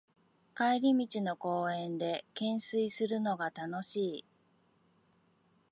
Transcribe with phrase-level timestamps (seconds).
[0.57, 4.25] 帰り道の公園でけんすいするのが楽しい